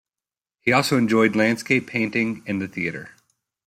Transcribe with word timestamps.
He 0.61 0.71
also 0.73 0.97
enjoyed 0.97 1.35
landscape 1.35 1.85
painting 1.85 2.41
and 2.47 2.59
the 2.59 2.67
theatre. 2.67 3.11